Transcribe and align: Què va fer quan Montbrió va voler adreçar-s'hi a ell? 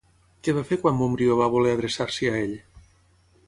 Què 0.45 0.55
va 0.57 0.63
fer 0.69 0.79
quan 0.85 0.97
Montbrió 1.01 1.37
va 1.41 1.51
voler 1.57 1.77
adreçar-s'hi 1.77 2.33
a 2.33 2.35
ell? 2.43 2.59